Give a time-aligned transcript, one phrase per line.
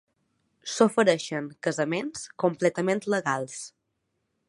[0.75, 3.63] S'ofereixen casaments completament legals.